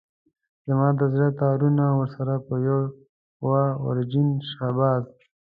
[0.67, 2.83] زما د زړه تارونه ورسره په يوه
[3.83, 5.03] ويرجن شهباز.